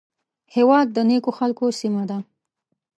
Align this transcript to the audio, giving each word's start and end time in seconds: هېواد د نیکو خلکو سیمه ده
هېواد 0.55 0.87
د 0.91 0.97
نیکو 1.09 1.31
خلکو 1.39 1.65
سیمه 1.79 2.03
ده 2.09 2.17